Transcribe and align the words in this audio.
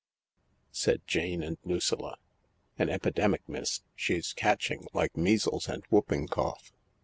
If 0.01 0.07
F 0.07 0.45
*' 0.45 0.71
said 0.81 1.01
Jane 1.05 1.43
and 1.43 1.59
Lucilla. 1.63 2.17
"An 2.79 2.89
epidemic, 2.89 3.47
miss— 3.47 3.83
she's 3.93 4.33
catching, 4.33 4.87
like 4.93 5.15
measles 5.15 5.69
and 5.69 5.83
whooping 5.91 6.29
cough. 6.29 6.71